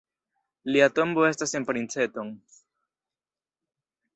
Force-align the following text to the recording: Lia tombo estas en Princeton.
Lia 0.69 0.87
tombo 0.99 1.27
estas 1.27 1.53
en 1.59 1.67
Princeton. 1.67 2.33